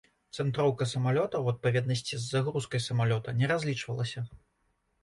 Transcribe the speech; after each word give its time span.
Цэнтроўка 0.37 0.87
самалёта 0.93 1.35
ў 1.41 1.53
адпаведнасці 1.57 2.11
з 2.17 2.21
загрузкай 2.33 2.81
самалёта 2.89 3.39
не 3.45 3.53
разлічвалася. 3.55 4.29